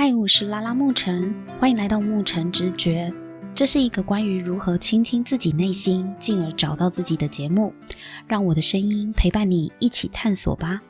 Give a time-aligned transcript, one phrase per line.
[0.00, 3.12] 嗨，我是拉拉牧晨，欢迎来到牧晨直觉。
[3.52, 7.74] 这是一个关于如何倾听自己内心，进而找到自己的节目。
[8.24, 10.80] 让我的声音陪伴你一起探索吧。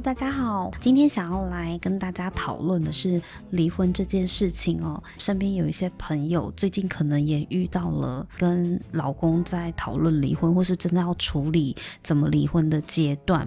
[0.00, 3.20] 大家好，今天想要来跟大家讨论的是
[3.50, 5.02] 离婚这件事情哦。
[5.18, 13.46] 身边有一些朋友最近可能也遇到了跟老公在讨论离婚，或是真的要处理怎么离婚的阶段，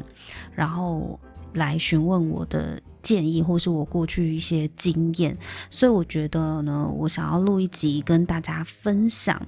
[0.53, 1.19] 然后
[1.55, 2.79] 来询问我的。
[3.05, 5.37] 建议或是我过去一些经验，
[5.69, 9.39] 所以我觉得呢，我想要录一集跟大家分享。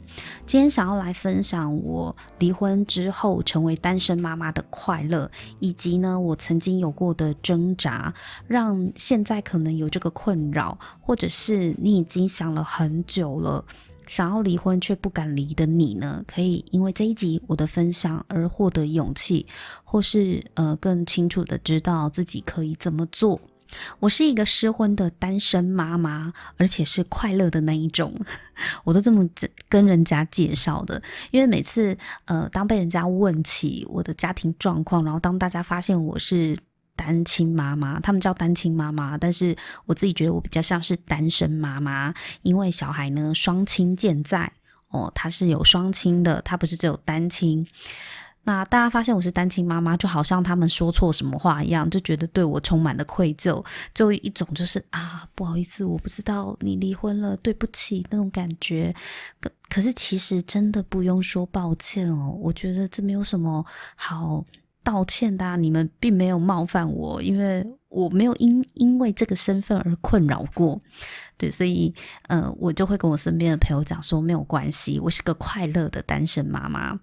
[0.45, 8.13] 今天想要来分享我离婚之后成为单身妈妈的快乐，以及呢，我曾经有过的挣扎，
[8.45, 13.65] 让现在可能有这个困扰，或者是你已经想了很久了。
[14.07, 19.45] 想要离婚却不敢离的你呢，可以因为这一集我的分享而获得勇气，
[19.83, 23.39] 或是呃更清楚的知道自己可以怎么做。
[23.99, 28.13] 我是一个失婚的单身妈妈，而且是快乐的那一种，
[28.85, 29.27] 我都这么
[29.67, 31.01] 跟人家介绍的。
[31.31, 36.57] 因为每次呃当被人家问起我的家庭状况，然后当大家发现我是。
[36.97, 44.51] 单亲妈妈，他们叫单亲妈妈，但是我自己觉得我比较像是单身妈妈，因为小孩呢双亲健在
[44.89, 47.65] 哦，他是有双亲的，他不是只有单亲。
[48.43, 53.61] 那大家发现我是单亲妈妈，就好像他们说错什么话一样，就觉得对我充满了愧疚，
[53.93, 58.95] 就一种就是啊不好意思，我不知道你离婚了，对不起那种感觉。
[59.41, 63.65] 可可是其实真的不用说抱歉哦，我觉得这没有什么
[63.97, 64.45] 好。
[64.87, 70.81] 道歉的啊，你们并没有冒犯我，因为我没有因因为这个身份而困扰过，
[71.35, 71.93] 对，所以
[72.29, 77.01] 呃，我就会跟我身边的朋友讲说没有关系，我是个快乐的单身妈妈。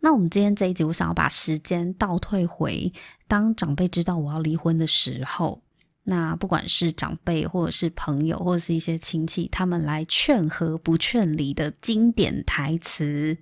[0.00, 2.90] 那我们今天这一集，我想要把时间倒退回
[3.28, 5.60] 当长辈知道我要离婚的时候，
[6.04, 13.36] 那不管是长辈或者是朋友或者是一些亲戚，他们来劝和不劝离的经典台词。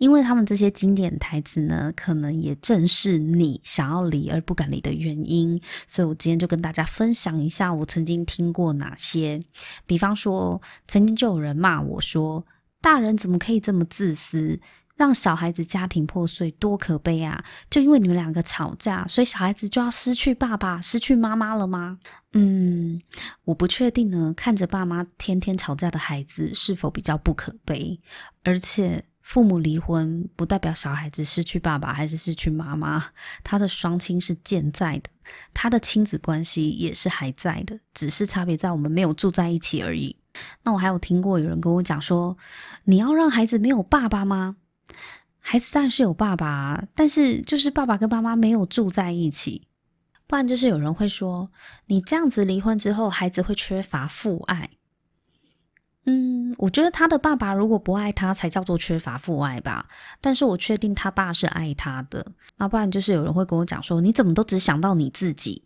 [0.00, 9.42] 因为他们这些经典台词呢，可能也正是你想要离而不敢离的原因，所以我今天就跟大家分享一下我曾经听过哪些。
[9.84, 12.46] 比方说，曾经就有人骂我说
[12.80, 14.58] ：“大人怎么可以这么自私，
[14.96, 17.44] 让小孩子家庭破碎，多可悲啊！
[17.68, 21.98] 就因为你们两个吵架，所以小孩子就要失去爸爸、失去妈妈了吗？”
[22.32, 23.02] 嗯，
[23.44, 24.32] 我不确定呢。
[24.34, 28.00] 看着爸妈天天吵架的孩子，是否比较不可悲？
[28.44, 29.04] 而且。
[29.30, 33.12] 父母离婚不代表小孩子失去爸爸还是失去妈妈，
[33.44, 35.08] 他的双亲是健在的，
[35.54, 40.16] 他的亲子关系也是还在的，只是差别在我们没有住在一起而已。
[40.64, 42.36] 那我还有听过有人跟我讲说，
[42.86, 44.56] 你要让孩子没有爸爸吗？
[45.38, 49.68] 孩子当然是有爸爸，但是就是爸爸跟妈妈没有住在一起，
[50.26, 51.52] 不然就是有人会说，
[51.86, 54.70] 你这样子离婚之后，孩子会缺乏父爱。
[56.06, 59.86] 嗯，我觉得他的爸爸如果不爱他，才叫做缺乏父爱吧。
[60.20, 62.26] 但是我确定他爸是爱他的。
[62.56, 65.64] 那不然就是有人会跟我讲说，你怎么都只想到你自己？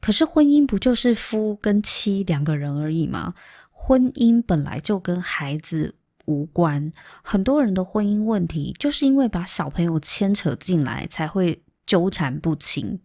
[0.00, 3.34] 可是婚姻不就是夫跟妻两个人而已吗？
[3.70, 5.94] 婚姻本来就跟孩子
[6.26, 6.92] 无关。
[7.22, 11.62] 很多人的婚姻问题，就是因为把小朋友牵扯进来，才会。
[11.86, 12.98] 纠缠不清，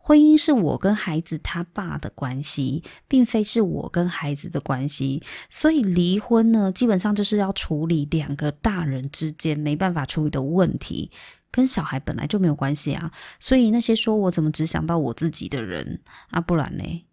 [0.00, 5.22] 婚姻是我跟孩子他爸的关系，并非是我跟孩子的关系。
[5.50, 11.10] 所以离婚呢，基本上就是要处理两个大人之间没办法处理的问题，
[11.50, 13.12] 跟小孩本来就没有关系啊。
[13.38, 16.00] 所以那些说我怎么只想到我自己的人
[16.30, 17.04] 啊，不然呢？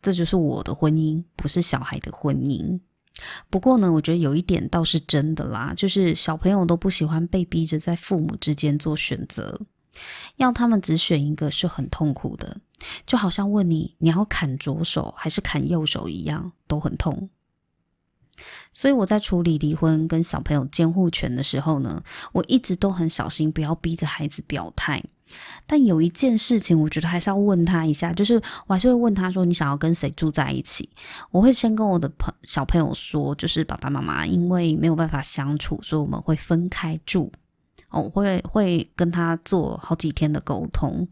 [0.00, 2.80] 这就是我的婚姻，不是小孩的婚姻。
[3.50, 9.60] 不过呢，我觉得有一点倒是真的啦，就是小朋友都不喜欢被逼着在父母之间做选择。
[10.36, 12.58] 要他们只选一个是很痛苦的，
[13.06, 17.28] 就好像问你你要砍左手还是砍右手一样，都很痛。
[18.70, 22.02] 所以我在处理离婚跟小朋友监护权的时候呢，
[22.32, 25.02] 我一直都很小心，不要逼着孩子表态。
[25.66, 28.34] 但有一件事情，我觉得还是要问他一下，就是
[28.66, 30.88] 我还是会问他说：“你想要跟谁住在一起？”
[31.32, 37.32] 我会先跟我的朋小朋友说，就是爸爸妈妈因为没有办法相处，所以我们会分开住。
[37.90, 41.06] 我会会跟他做好几天的沟通，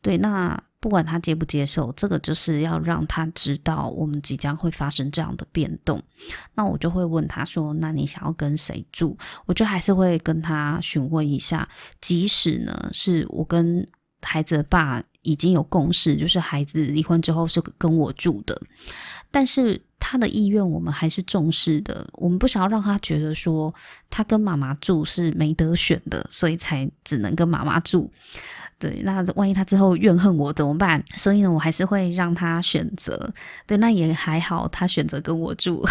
[0.00, 6.02] 对，那不管他接不接受，这个就是要让他知道我们即将会发生这样的变动。
[6.54, 9.16] 那我就会问他说：“那你想要跟谁住？”
[9.46, 11.66] 我就还是会跟他询问一下，
[12.02, 13.86] 即使呢是我跟
[14.20, 18.60] 孩子的爸已经有共识，就是孩子离婚之后是跟我住的。
[19.34, 23.74] 但是他的意愿我们还是重视的，我们不想要让他觉得说
[24.08, 28.08] 他跟妈妈住是没得选的，所以才只能跟妈妈住。
[28.78, 31.02] 对，那万一他之后怨恨我怎么办？
[31.16, 33.32] 所以呢，我还是会让他选择。
[33.66, 35.84] 对，那也还好，他选择跟我住，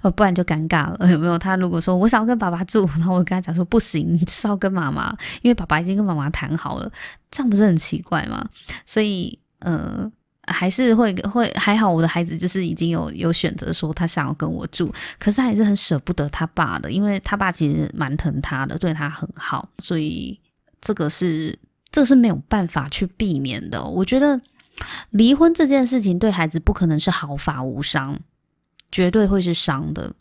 [0.00, 1.36] 呃， 不然就尴尬了，有没有？
[1.38, 6.90] 他如果说我想要跟爸爸住，然后我跟他讲说不行，是要跟妈妈，因为爸爸已经跟妈妈谈好了，
[7.30, 8.48] 这样不是很奇怪吗？
[8.86, 10.10] 所以，呃，
[10.46, 20.40] 还是会会还好，我的孩子就是已经有有选择说他想要跟我住，可是还是很舍不得他爸的，因为他爸其实蛮疼他的，对他很好，所以
[20.80, 21.58] 这个是。
[21.92, 23.82] 这是没有办法去避免的。
[23.82, 24.38] 我觉得
[25.10, 28.18] 离婚这件事情对孩子不可能是毫发无伤，
[28.92, 30.12] 绝对会是伤的。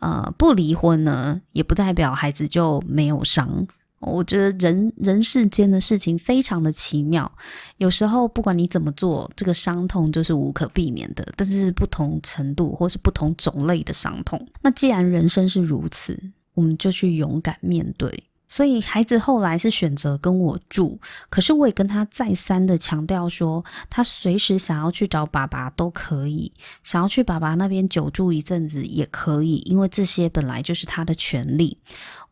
[0.00, 3.64] 呃，不离婚呢，也不代表孩子就没有伤。
[4.00, 7.30] 我觉得人人世间的事情非常的奇妙，
[7.76, 14.44] 有时候不管你怎么做，这个伤痛就是无可避免的，但是不同程度或是不同种类的伤痛。
[14.62, 16.18] 那既然人生是如此，
[16.54, 18.24] 我们就去勇敢面对。
[18.50, 20.98] 所以孩子后来是选择跟我住，
[21.30, 26.52] 可是我也跟他再三的强调说，他随时想要去找爸爸都可以，
[26.82, 31.78] 想要去爸爸那边久住一阵子也可以，因为这些本来就是他的权利。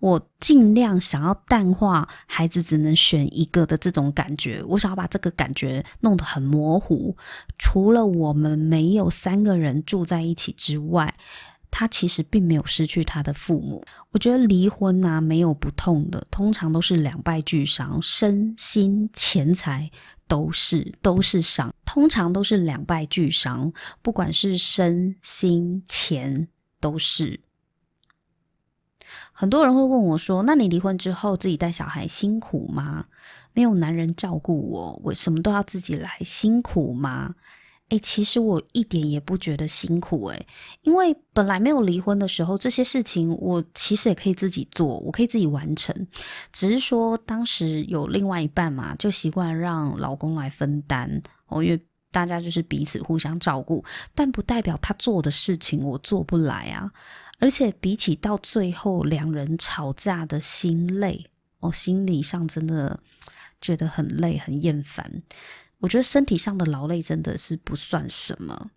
[0.00, 7.17] 我尽量想要淡化孩子只能选一个的这种感觉，我想要把这个感觉弄得很模糊。
[7.59, 11.14] 除了我们没有三个人住在一起之外。
[11.70, 13.85] 他其实并没有失去他的父母。
[14.11, 19.91] 我觉得离婚啊，没有不痛的，通常都是两败俱伤，身心钱财
[20.26, 23.73] 都是都是伤，通常都是两败俱伤，
[24.03, 26.49] 不管是身心钱
[26.81, 27.41] 都是。
[29.32, 33.06] 很多人会问我说：“那你离婚之后自己带小孩辛苦吗？
[33.53, 37.37] 没有男人照顾我，我什么都要自己来，辛苦吗？”
[37.90, 40.46] 诶，其实我一点也不觉得辛苦诶，
[40.82, 46.06] 因为本来没有离婚的时候，这些事情我其实也可以自己做，我可以自己完成。
[46.52, 51.81] 只是说当时有另外一半嘛，就习惯让老公来分担哦，因为
[52.11, 53.82] 大家就是彼此互相照顾，
[54.14, 56.90] 但不代表他做的事情我做不来啊。
[57.40, 61.25] 而且比起到最后两人吵架的心累，
[61.61, 62.99] 我心理上真的
[63.61, 65.23] 觉得很累，很厌烦。
[65.80, 68.70] 我觉得身体上的劳累真的是不算什么，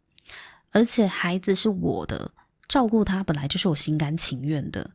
[0.71, 2.31] 而且孩子是我的，
[2.67, 4.91] 照顾他本来就是我心甘情愿的。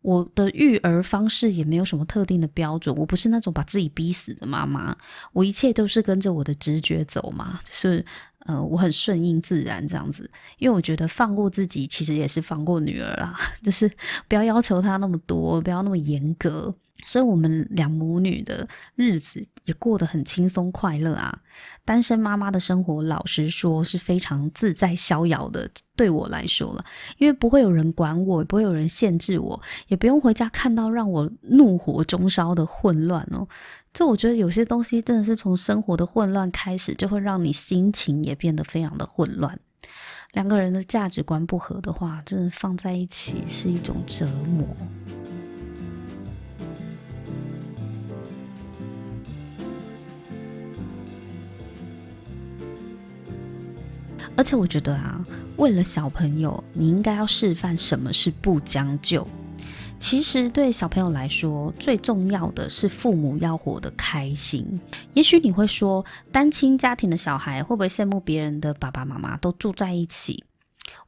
[0.00, 4.96] 我的育儿方式也没有什么特定的标准，我不是那种把自己逼死的妈妈，
[5.32, 8.04] 我一切都是跟着我的直觉走嘛，就是
[8.40, 10.28] 呃，我很顺应自然这样子。
[10.58, 13.88] 因为我觉得放过自己，其实也是放过女儿啦， 就是
[14.26, 16.74] 不要要求她那么多，不要那么严格。
[17.04, 21.40] 所以，我们两母女的日子也过得很轻松快乐啊。
[21.84, 25.68] 单身妈妈的生活，老实说是非常自在逍遥的。
[25.94, 26.84] 对我来说了，
[27.18, 33.46] 因为不会有人管我，也不会有人限制我，也不用回家看到让我怒火中烧的混乱哦。
[33.92, 39.58] 这我觉得有些东西真的是从生活的混乱开始，就会让你心情也变得非常的混乱。
[40.32, 44.66] 两个人的价值观不合的话，真的放在一起是一种折磨。
[54.36, 55.24] 而且我觉得啊，
[55.56, 59.26] 为了小朋友，你应该要示范什么是不将就。
[59.98, 64.80] 其实对小朋友来说，最重要的是父母要活得开心。
[65.14, 70.44] 也许你会说，单亲家庭的小孩会不会羡慕别人的爸爸妈妈都住在一起？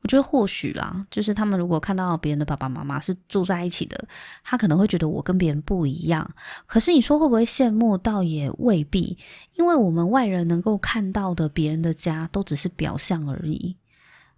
[0.04, 4.06] 我觉得或许啦，就是他们如果看到别人的爸爸妈妈是住在一起的，
[4.44, 6.30] 他可能会觉得我跟别人不一样。
[6.66, 7.96] 可是你说会不会羡慕？
[7.96, 9.16] 倒也未必，
[9.54, 13.75] 因为我们外人能够看到的别人的家，都只是表象而已。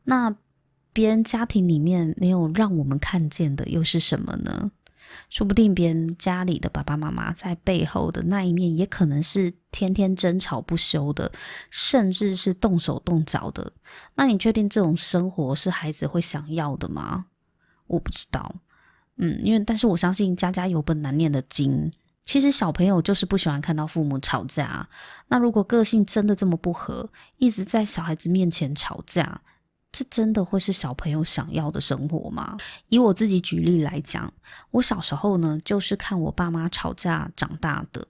[0.04, 0.32] 那
[0.92, 4.70] 别人家庭里面没有让我们看见的，又是什么呢？
[5.30, 11.30] 说不定别人家里的爸爸妈妈在背后的那一面，也可能是天天争吵不休的，
[11.70, 13.72] 甚至是动手动脚的。
[14.14, 17.26] 那你确定这种生活是孩子会想要的吗？
[17.86, 18.54] 我不知道。
[19.16, 21.90] 嗯，因为但是我相信家家有本难念的经。
[22.24, 24.88] 其实小朋友就是不喜欢看到父母吵架。
[25.28, 29.40] 那如果个性真的这么不合，一直在小孩子面前吵架。
[29.98, 32.54] 这真的会是小朋友想要的生活吗？
[32.90, 34.30] 以我自己举例来讲，
[34.70, 38.06] 我小时候呢，就是看我爸妈吵架长大的。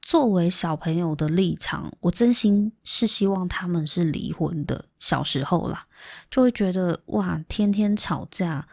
[0.00, 4.82] 作为小朋友的立场，我真心是希望他们是离婚的。
[4.98, 5.84] 小时候啦，
[6.30, 8.66] 就会觉得哇，天天吵架。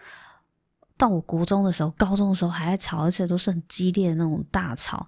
[0.95, 5.05] 到我国中的时候、高中的时候还在吵，而且都是很激烈的那种大吵。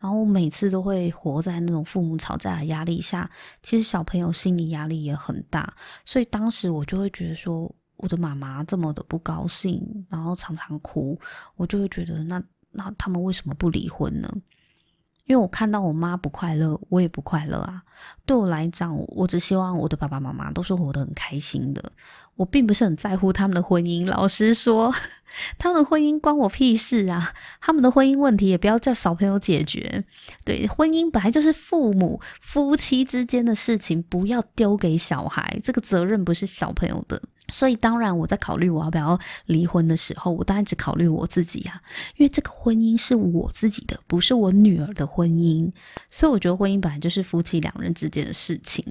[0.00, 3.28] 然后每次都会活在那种父母吵架的压力下，
[3.62, 5.74] 其实小朋友心理压力也很大。
[6.04, 11.18] 所以当时我就会觉得说，我的妈妈这么的不高兴，然后常常哭，
[11.56, 14.32] 我就会觉得那那他们为什么不离婚呢？
[15.28, 17.82] 因为我看到我妈不快乐，我也不快乐啊。
[18.24, 21.92] 对我来讲，我只希望我的爸爸妈妈都是活得很开心的。
[22.34, 24.06] 我并不是很在乎他们的婚姻。
[24.06, 24.94] 老实说，
[25.58, 27.34] 他们的婚姻关我屁事啊！
[27.60, 30.02] 他们的婚姻问题也不要叫小朋友解决。
[30.44, 35.60] 对，婚姻本来就是父母夫妻之间的事情，不要丢给小孩。
[35.62, 37.20] 这个责任不是小朋友的。
[37.50, 41.80] 所以，当然我在考虑我要不要离婚的时候，我当然只考虑我自己啊，
[42.16, 45.72] 因为这个婚姻是我自己的，不是我女儿的婚姻。
[46.10, 48.84] 所以，我觉得婚姻本来就是夫妻两人之间的事情。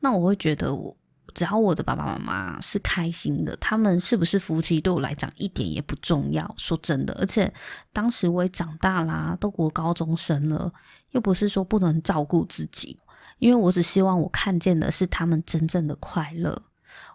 [0.00, 0.88] 那我会觉得我，
[1.26, 6.54] 我只要我的爸爸妈妈是开心的，他们是不是夫妻对我来讲一点也不重要。
[6.56, 7.52] 说真的，而且
[7.92, 10.72] 当时我也长大啦，都国高中生了，
[11.10, 12.98] 又不是说不能照顾自己，
[13.38, 16.62] 因为我只希望我看见的是他们真正的快乐。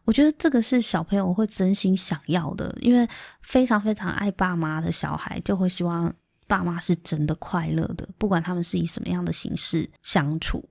[0.06, 3.08] 我觉得这个是小朋友会真心想要的，因为
[3.42, 6.14] 非常非常爱爸妈的小孩就会希望
[6.48, 10.64] 爸妈是真的快乐的，不管他们是以什么样的形式相处。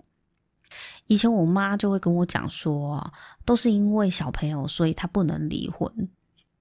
[1.07, 3.13] 以前我妈就会跟我讲说，
[3.45, 5.91] 都是因为小朋友，所以他不能离婚。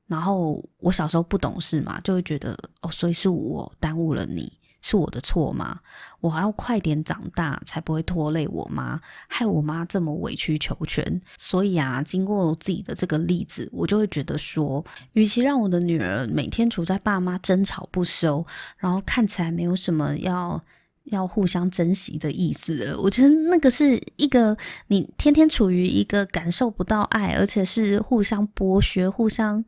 [0.07, 4.51] 然后我小时候不懂事嘛，就会觉得哦，所以是我耽误了你。
[4.81, 5.79] 是我的错吗？
[6.19, 11.21] 我还要快点长大，才不会拖累我妈，害我妈这么委曲求全。
[11.37, 14.83] 所以啊，经过自己的这个例子，我就会觉得说，
[15.13, 18.45] 与其让我的女儿每天处在爸妈争吵不休，
[18.77, 20.63] 然后看起来没有什么要
[21.05, 24.55] 要互相珍惜的意思，我觉得那个是一个
[24.87, 29.65] 你天天处于一个感受不到爱，而且是互相剥削、互相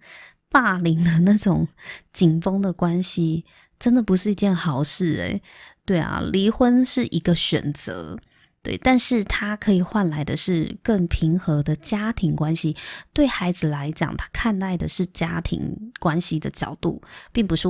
[0.50, 1.68] 霸凌的那种
[2.12, 3.44] 紧绷的关系。
[3.84, 5.42] 真的不是一件好事诶，
[5.84, 8.18] 对啊，离婚是一个选择，
[8.62, 12.78] 对，但是它可以换来的是更平和的家庭关系。
[13.12, 17.02] 对孩子来讲，他看待的是家庭关系的角度，
[17.34, 17.68] 并不是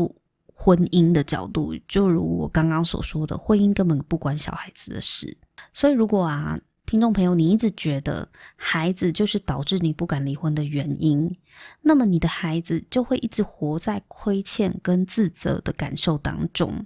[0.53, 1.75] 婚姻的角度。
[1.88, 5.36] 就如我刚刚所说的，婚姻根本不关小孩子的事。
[5.72, 6.60] 所以，如果啊。
[6.85, 11.35] 听众朋友，你一直觉得孩子就是导致你不敢离婚的原因，
[11.81, 16.85] 那么你的孩子就会一直活在亏欠跟自责的感受当中，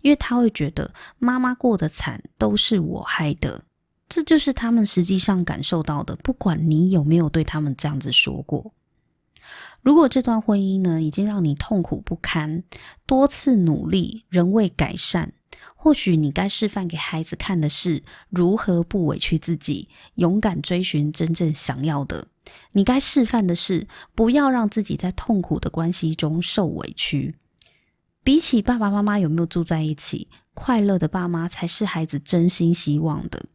[0.00, 3.62] 因为他会觉得妈妈过得惨都是我害的，
[4.08, 6.16] 这就是他们实际上感受到的。
[6.16, 8.72] 不管你有没有对他们这样子说过，
[9.82, 12.64] 如果这段婚姻呢，已经让你痛苦不堪，
[13.04, 15.34] 多次努力仍未改善。
[15.74, 22.28] 或许你该示范给孩子看的是如何不委屈自己，勇敢追寻真正想要的。
[22.72, 27.34] 你该示范的是不要让自己在痛苦的关系中受委屈。
[28.22, 33.46] 比起爸爸妈妈有没有住在一起，快乐的爸妈才是孩子真心希望的。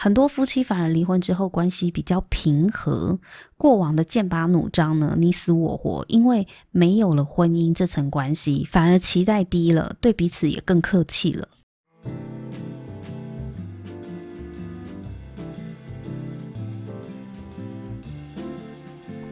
[0.00, 3.18] 很多夫妻反而离婚之后关系比较平和，
[3.56, 11.48] 过往的剑拔弩张呢，你死我活，因为没有了婚姻这层关系，反而期待低了，对彼此也更客气了。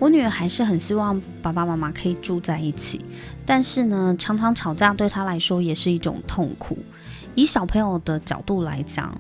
[0.01, 3.05] 我女儿还是很希望爸爸妈妈可以住在一起，
[3.45, 6.77] 但是呢，常常吵架对她来说也是一种痛苦。
[7.37, 9.17] 以小朋友的角度来讲。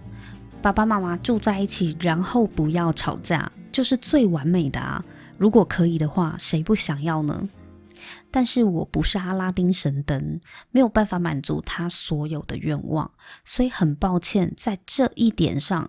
[0.66, 5.04] 爸爸妈妈住在一起，然后不要吵架，就是最完美的啊！
[5.38, 7.48] 如果可以的话，谁不想要呢？
[8.32, 10.40] 但是我不是阿拉丁神灯，
[10.72, 13.08] 没有办法满足他所有的愿望，
[13.44, 15.88] 所以很抱歉，在这一点上，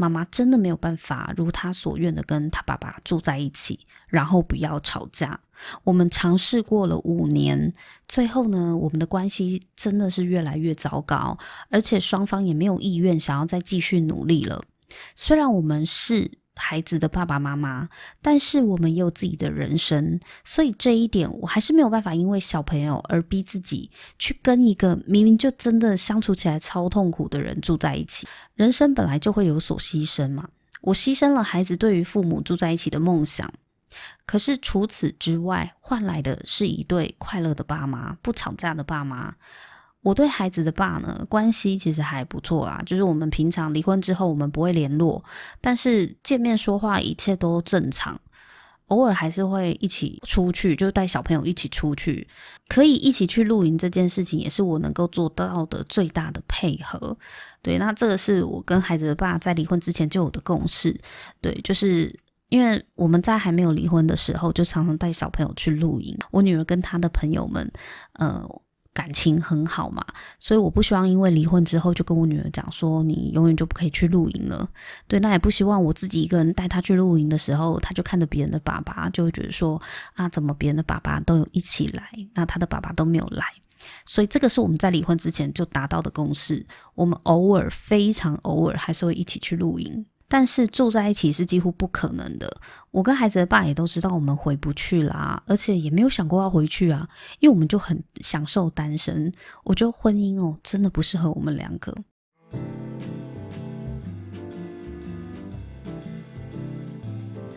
[0.00, 5.38] 妈妈真的没有办法如她所愿的跟他爸爸住在一起，然后不要吵架。
[5.84, 7.74] 我们尝试过了五年，
[8.08, 11.36] 最后呢，我们的关系真的是越来越糟糕，
[11.68, 14.62] 而且双方也没有意愿想要再继续努力了。
[15.14, 16.30] 虽然我们是
[16.60, 17.88] 孩子的爸爸妈妈，
[18.20, 28.28] 但是我们也有自己的人生，所以这一点我还是没有办法因为小朋友而逼自己去跟一个明明就真的相处起来超痛苦的人住在一起。
[28.54, 30.48] 人生本来就会有所牺牲嘛，
[30.82, 33.50] 我牺牲了孩子对于父母住在一起的梦想。
[34.24, 39.34] 可是除此之外，换来的是一对快乐的爸妈，不吵架的爸妈。
[40.02, 45.22] 我对孩子的爸呢，关系其实还不错啊，就是我们平常离婚之后，我们不会联络，
[45.60, 48.20] 但是见面说话一切都正常。
[48.86, 52.26] 偶尔还是会一起出去，就带小朋友一起出去，
[52.66, 57.16] 可以一起去露营这件事情，也是我能够做到的最大的配合。
[57.62, 61.00] 对，那这个是我跟孩子的爸在离婚之前就有的共识。
[61.40, 62.18] 对，就是。
[62.48, 66.18] 因为我们在还没有离婚的时候，就常常带小朋友去露营。
[66.32, 67.70] 我女儿跟她的朋友们，
[68.14, 68.44] 呃，
[69.00, 70.04] 感情很好嘛，
[70.38, 74.68] 所以我不希望因为离婚之后就跟我女儿讲说，你永远就不可以去露营了。
[75.08, 79.80] 对，那也不希望我自己一个人带她去露营的时候，她就看着别人的爸爸，就会觉得说
[80.12, 83.46] 啊，怎么别人的爸爸都有一起来，那她的爸爸都没有来。
[84.04, 86.66] 所以这个是我们在离婚之前就达到的共识。
[86.94, 90.04] 我们偶尔，非常偶尔，还是会一起去露营。
[90.32, 92.48] 但是住在一起是几乎不可能的。
[92.92, 97.08] 我跟孩子的爸也都知道我们回不去啦，而且也没有想过要回去啊，
[97.40, 99.32] 因为我们就很享受单身。
[99.64, 101.92] 我觉得婚姻哦，真的不适合我们两个。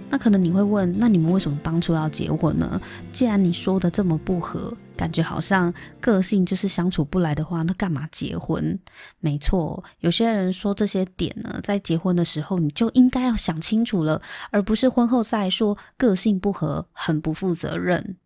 [0.10, 2.82] 那可能你会问，那你们为什么当初要结婚呢？
[3.12, 8.78] 既然你说的这么不合，感觉好像个性就是相处不来的话，那干嘛结婚？
[9.20, 14.22] 没错，有些人说这些点呢，在结婚的时候你就应该要想清楚了，
[14.52, 18.18] 而不是婚后再说个性不合，很不负责任。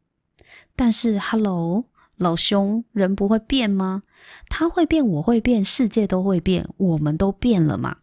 [0.76, 1.86] 但是，Hello，
[2.18, 4.04] 老兄，人不会变吗？
[4.50, 7.98] 他会变，我会变，世界都会变，我们都变了嘛，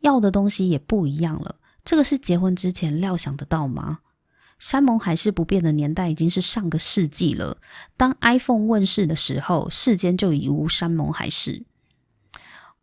[0.00, 1.56] 要的东西也不一样了。
[1.84, 4.00] 这个是结婚之前料想得到吗？
[4.58, 7.58] 山盟海誓不变的年代已经是上个世纪了。
[7.96, 11.62] 当 iPhone 问世的时候，世间就已无山盟海誓。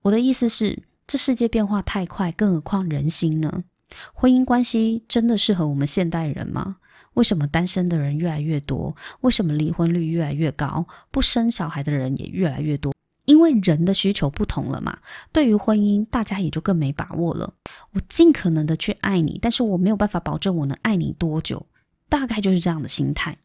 [0.03, 3.63] 我的意思是，这世界变化太快，更何况人心呢？
[4.13, 6.77] 婚姻关系真的适合我们现代人吗？
[7.15, 8.96] 为什么单身的人越来越多？
[9.22, 10.88] 为什么离婚率越来越高？
[11.12, 12.94] 不生小孩的人也越来越多？
[13.25, 14.98] 因为人的需求不同了嘛，
[15.32, 17.53] 对于婚姻，大家也就更没把握了。
[17.91, 21.65] 我尽可能的去爱你，但是我没有办法保证我能爱你多久，
[22.08, 23.38] 大概就是这样的心态。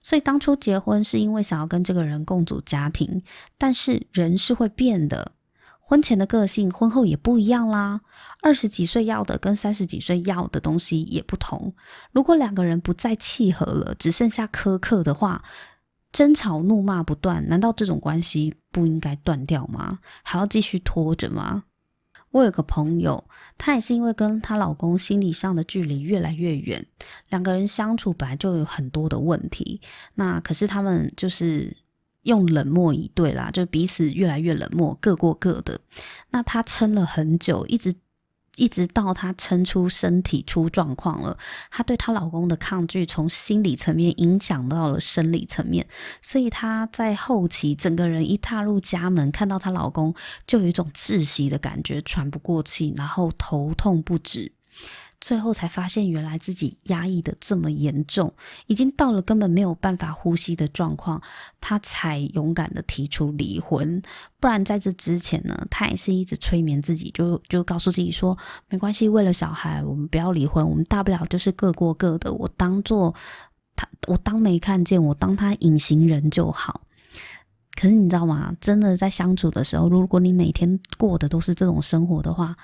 [0.00, 3.22] 所以当初结婚是因为想要跟这个人共组家庭，
[3.58, 5.32] 但是人是会变的，
[5.78, 8.00] 婚前的个性，婚后也不一样啦。
[8.40, 11.74] 二十几岁要的跟三十几岁要的东西也不同。
[12.12, 15.42] 如果两个人不再契合了，只剩下苛刻的话，
[16.12, 19.98] 争吵怒骂不断，难道这种关系不应该断掉吗？
[20.22, 21.64] 还要继续拖着吗？
[22.30, 23.22] 我有个朋友，
[23.56, 26.84] 她也是因为跟她老公心理上的距离越来越远，
[27.30, 29.80] 两个人相处本来就有很多的问题，
[30.14, 31.76] 那可是他们就是
[32.22, 35.80] 用冷漠以对啦，就彼此越来越冷漠，各过各的。
[36.30, 37.94] 那她撑了很久，一直。
[38.58, 41.38] 一直到她撑出身体出状况了，
[41.70, 45.86] 她对她老公的抗拒从心理层面影响到了生理层面，
[46.20, 50.14] 所以她在后期整个人一踏入家门，看到她老公
[50.46, 54.52] 就有一种窒息的感觉，喘不过气，然后头痛不止。
[55.20, 58.32] 最后才发现，原来自己压抑的这么严重，
[58.66, 61.20] 已经到了根本没有办法呼吸的状况，
[61.60, 64.00] 他才勇敢的提出离婚。
[64.38, 73.12] 不然在这之前呢，他也是一直催眠自己，就就告诉自己说，没关系，为了小孩，我们不要离婚，我们大不了就是各过各的，我当做
[73.74, 76.82] 他，我当没看见，我当他隐形人就好。
[77.80, 78.52] 可是你知道吗？
[78.60, 82.56] 真的在相处的时候，如果你每天过的都是这种生活的话，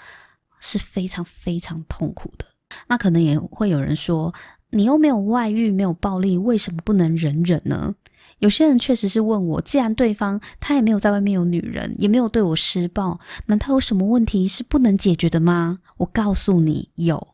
[0.64, 2.46] 是非常非常痛苦的。
[2.88, 4.34] 那可能也会有人说，
[4.70, 7.94] 你又没有外遇，没有暴力，为什么不能忍忍呢？
[8.38, 15.78] 有些人确实是问我，既然对方他也没有在外面有女人，也没有对我施暴，难道有什么问题是不能解决的吗？
[15.98, 17.28] 我告诉你，有，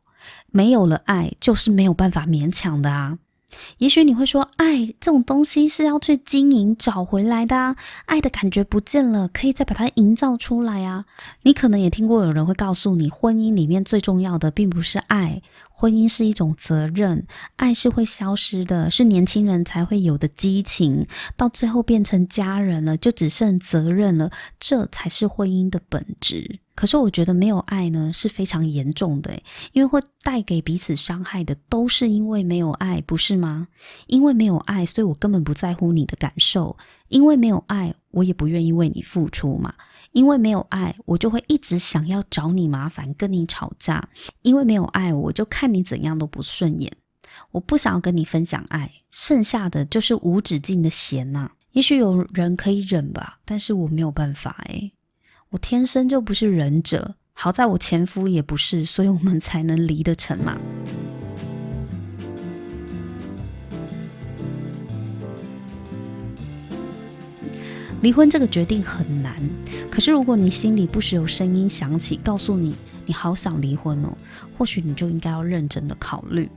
[0.51, 3.19] 没有了爱就是没有办法勉强的啊。
[3.79, 11.05] 也许你会说，爱这种东西是要去经营找回来的啊，爱的感觉不见了，可以再把它营造出来啊。
[11.43, 24.31] 你可能也听过有人会告诉你，婚姻里面最重要的并不是爱，婚姻是一种责任，爱是会消失的，是年轻人才会有的激情，到最后变成家人了，就只剩责任了，
[24.71, 26.61] 这才是婚姻的本质。
[26.77, 29.37] 可是我觉得没有爱呢，是非常严重的，
[29.73, 33.67] 因为会带给彼此伤害的都是因为没有爱，不是吗？
[34.07, 36.77] 因为没有爱，所以我根本不在乎你的感受；
[37.09, 39.73] 因为没有爱，我也不愿意为你付出嘛；
[40.13, 44.01] 因为没有爱，我就会一直想要找你麻烦，跟你吵架；
[44.43, 46.93] 因为没有爱，我就看你怎样都不顺眼。
[47.51, 51.51] 我不想要跟你分享爱，剩下的就是无止境的嫌呐。
[51.73, 54.93] 也许有人可以忍吧，但是我没有办法诶。
[55.51, 60.59] 我天生就不是忍者，好在我前夫也不是，所以我们才能离得成嘛。
[68.03, 69.37] 离婚这个决定很难，
[69.91, 74.17] 可是如果你心里不时有声音响起，告诉你你好想离婚哦，
[74.57, 76.51] 或许你就应该要认真的考虑，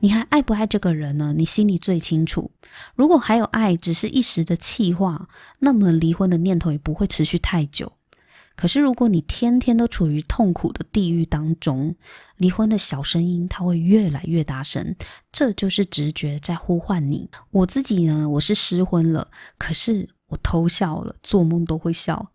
[0.00, 1.34] 你还爱不爱这个人呢？
[1.36, 2.50] 你心里最清楚。
[2.94, 7.92] 如果还有爱，只是一时的气话，那么离婚的念头也不会持续太久。
[8.54, 11.96] 可是如果你天天都处于痛苦的地狱当中，
[12.36, 14.94] 离婚的小声音它会越来越大声，
[15.30, 17.30] 这就是直觉在呼唤你。
[17.50, 22.31] 我自己呢，我是失婚了，可是我偷笑了，做梦都会笑。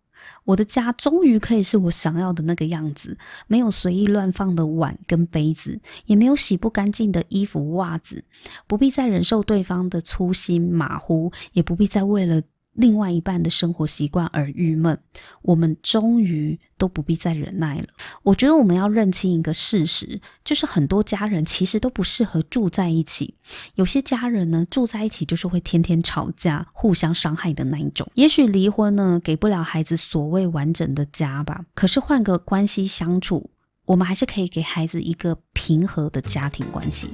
[0.48, 8.24] 我的家终于可以是我想要的那个样子，没有随意乱放的碗跟杯子，也没有洗不干净的衣服袜子，
[8.66, 12.40] 不必再忍受对方的粗心马虎，也不必再为了。
[12.78, 14.96] 另外一半的生活习惯而郁闷，
[15.42, 17.84] 我们终于都不必再忍耐了。
[18.22, 23.34] 我觉得我们要认清一个事实，就是很多家人其实都不适合住在一起。
[23.74, 28.08] 有些家人呢，住在一起就是会天天吵架、互相伤害的那一种。
[28.14, 31.64] 也许离婚呢，给不了孩子所谓完整的家吧。
[31.74, 33.50] 可是换个关系相处，
[33.86, 37.08] 我们还是可以给孩子一个平和的家庭关系。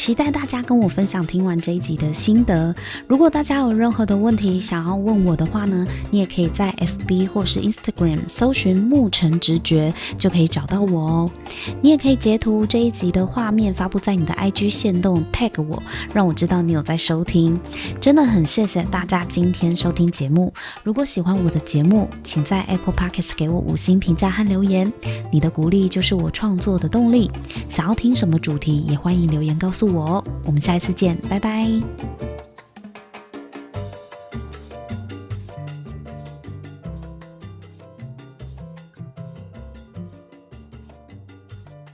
[0.00, 2.74] 期待大家跟我分享听完这一集的心得。
[3.06, 11.30] 如果大家有任何的问题想要问我的话呢，你也可以在 FB 或是 Instagram 搜寻牧尘直觉，就可以找到我哦。
[11.82, 15.82] 你也可以截图这一集的画面发布在你的 IG 线动，tag 我，
[16.14, 17.60] 让我知道你有在收听。
[18.00, 20.50] 真的很谢谢大家今天收听节目。
[20.82, 24.90] 如果喜欢我的节目，请在 Apple Podcast 给我五星评价和留言。
[25.30, 27.30] 你的鼓励就是我创作的动力。
[27.68, 29.89] 想要听什么主题，也欢迎留言告诉我。
[29.90, 31.66] 我，我们下一次见，拜拜。